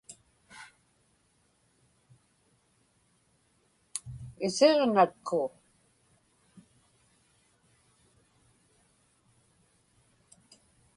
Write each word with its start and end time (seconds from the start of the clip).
Isiġnatku. 4.45 5.41